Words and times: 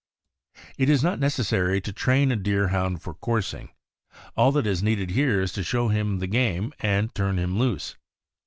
It 0.79 0.89
is 0.89 1.03
not 1.03 1.19
necessary 1.19 1.79
to 1.79 1.93
train 1.93 2.31
a 2.31 2.35
Deerhound 2.35 3.03
for 3.03 3.13
coursing. 3.13 3.69
All 4.35 4.51
that 4.53 4.65
is 4.65 4.81
needed 4.81 5.11
here 5.11 5.39
is 5.43 5.53
to 5.53 5.63
show 5.63 5.89
him 5.89 6.17
the 6.17 6.25
game 6.25 6.73
and 6.79 7.13
turn 7.13 7.37
him 7.37 7.59
loose. 7.59 7.95